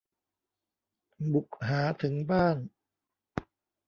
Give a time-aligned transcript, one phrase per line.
[1.33, 2.57] บุกหาถึงบ้าน